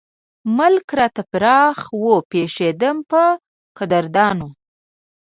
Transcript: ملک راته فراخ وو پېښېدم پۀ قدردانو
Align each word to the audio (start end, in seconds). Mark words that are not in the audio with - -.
ملک 0.57 0.87
راته 0.99 1.21
فراخ 1.31 1.79
وو 2.01 2.15
پېښېدم 2.31 2.97
پۀ 3.09 3.23
قدردانو 3.77 4.49